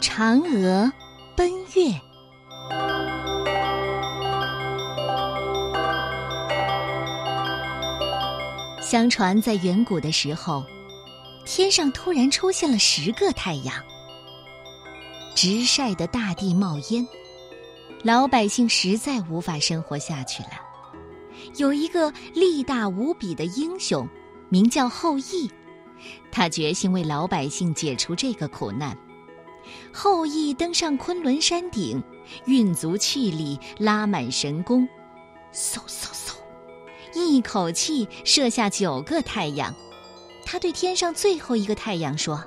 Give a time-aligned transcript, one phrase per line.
[0.00, 0.90] 嫦娥
[1.34, 2.00] 奔月。
[8.80, 10.64] 相传，在远古的时候，
[11.44, 13.74] 天上突然出现了十个太阳，
[15.34, 17.06] 直晒得大地冒烟，
[18.02, 20.50] 老百姓实在无法生活下去了。
[21.56, 24.08] 有一个力大无比的英雄，
[24.48, 25.50] 名叫后羿，
[26.30, 28.96] 他决心为老百姓解除这个苦难。
[29.92, 32.02] 后羿登上昆仑山顶，
[32.44, 34.88] 运足气力，拉满神弓，
[35.52, 36.34] 嗖嗖嗖，
[37.14, 39.74] 一口气射下九个太阳。
[40.44, 42.42] 他对天上最后一个太阳说：“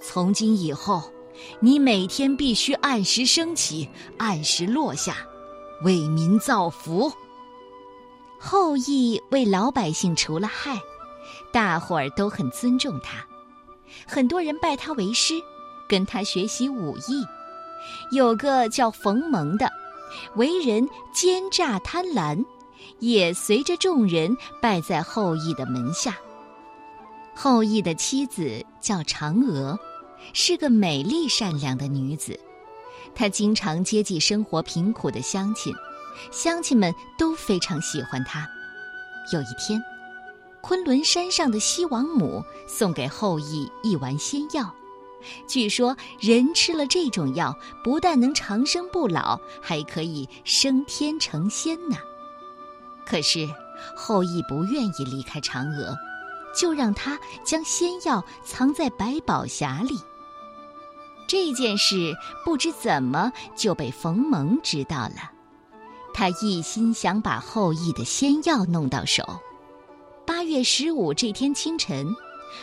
[0.00, 1.12] 从今以后，
[1.60, 5.16] 你每天必须按时升起，按时落下，
[5.84, 7.12] 为民造福。”
[8.40, 10.78] 后羿为老百姓除了害，
[11.52, 13.24] 大伙儿都很尊重他，
[14.06, 15.34] 很多人拜他为师。
[15.88, 17.26] 跟他学习武艺，
[18.10, 19.70] 有个叫冯蒙的，
[20.36, 22.44] 为人奸诈贪婪，
[22.98, 26.16] 也随着众人拜在后羿的门下。
[27.34, 29.78] 后羿的妻子叫嫦娥，
[30.32, 32.38] 是个美丽善良的女子，
[33.14, 35.74] 她经常接济生活贫苦的乡亲，
[36.30, 38.48] 乡亲们都非常喜欢她。
[39.32, 39.82] 有一天，
[40.60, 44.72] 昆仑山上的西王母送给后羿一丸仙药。
[45.46, 51.96] 据说人吃了这种药，不但能长生不老，还可以升天成仙呢。
[53.06, 53.48] 可是
[53.96, 55.96] 后羿不愿意离开嫦娥，
[56.56, 59.98] 就让他将仙药藏在百宝匣里。
[61.26, 65.30] 这件事不知怎么就被冯蒙知道了，
[66.12, 69.24] 他一心想把后羿的仙药弄到手。
[70.26, 72.14] 八月十五这天清晨。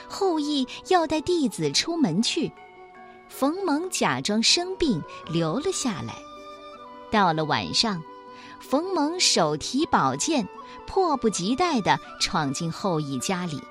[0.07, 2.51] 后羿要带弟子出门去，
[3.29, 6.15] 冯蒙假装生病留了下来。
[7.11, 8.01] 到了晚上，
[8.59, 10.47] 冯蒙手提宝剑，
[10.87, 13.61] 迫不及待地闯进后羿家里，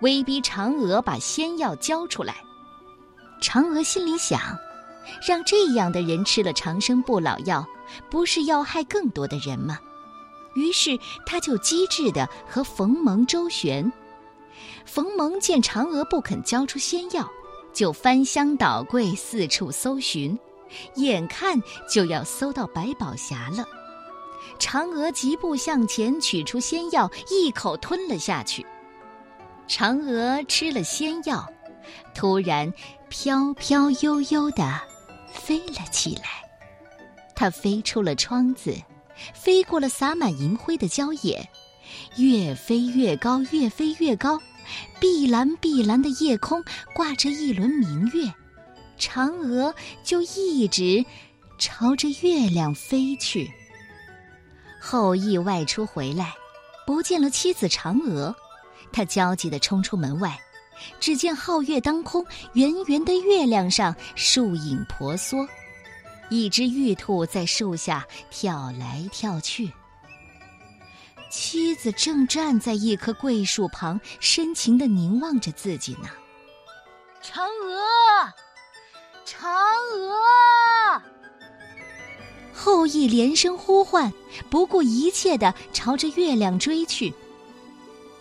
[0.00, 2.36] 威逼嫦娥把仙药交出来。
[3.40, 4.40] 嫦娥心里想：
[5.26, 7.66] 让这样的人吃了长生不老药，
[8.10, 9.78] 不是要害更多的人吗？
[10.54, 13.90] 于是，他就机智地和冯蒙周旋。
[14.84, 17.28] 冯蒙见嫦娥不肯交出仙药，
[17.72, 20.38] 就翻箱倒柜四处搜寻，
[20.96, 23.66] 眼看就要搜到百宝匣了。
[24.58, 28.64] 嫦娥疾步向前，取出仙药，一口吞了下去。
[29.68, 31.48] 嫦娥吃了仙药，
[32.14, 32.72] 突然
[33.08, 34.80] 飘飘悠悠地
[35.32, 36.42] 飞了起来。
[37.34, 38.74] 她飞出了窗子，
[39.34, 41.48] 飞过了洒满银灰的郊野，
[42.16, 44.40] 越飞越高，越飞越高。
[45.00, 46.62] 碧蓝碧蓝的夜空
[46.94, 48.32] 挂着一轮明月，
[48.98, 51.04] 嫦娥就一直
[51.58, 53.50] 朝着月亮飞去。
[54.80, 56.32] 后羿外出回来，
[56.86, 58.34] 不见了妻子嫦娥，
[58.92, 60.38] 他焦急地冲出门外，
[61.00, 62.24] 只见皓月当空，
[62.54, 65.46] 圆圆的月亮上树影婆娑，
[66.30, 69.72] 一只玉兔在树下跳来跳去。
[71.32, 76.10] 妻子正站在一棵桂树旁，深情的凝望着自己呢。
[77.22, 78.30] 嫦娥，
[79.24, 79.48] 嫦
[79.98, 81.02] 娥！
[82.52, 84.12] 后羿连声呼唤，
[84.50, 87.10] 不顾一切的朝着月亮追去。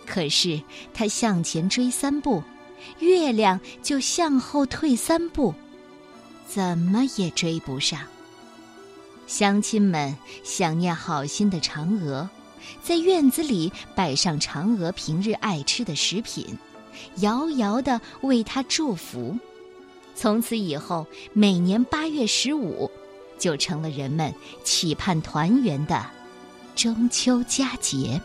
[0.07, 0.61] 可是
[0.93, 2.41] 他向前追三步，
[2.99, 5.53] 月亮就向后退三步，
[6.47, 7.99] 怎么也追不上。
[9.27, 12.29] 乡亲们想念好心的嫦娥。
[12.83, 16.57] 在院子里摆上嫦娥平日爱吃的食品，
[17.17, 19.37] 遥遥的为她祝福。
[20.15, 22.89] 从此以后，每年八月十五，
[23.39, 24.33] 就成了人们
[24.63, 26.05] 期盼团圆的
[26.75, 28.21] 中秋佳节。